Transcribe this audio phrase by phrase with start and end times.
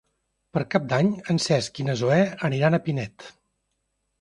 [0.55, 2.19] Per Cap d'Any en Cesc i na Zoè
[2.51, 3.29] aniran a Pinet.